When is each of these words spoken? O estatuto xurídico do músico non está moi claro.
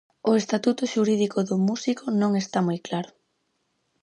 O 0.29 0.31
estatuto 0.41 0.83
xurídico 0.93 1.39
do 1.49 1.57
músico 1.67 2.05
non 2.21 2.31
está 2.41 2.59
moi 2.67 2.79
claro. 2.87 3.11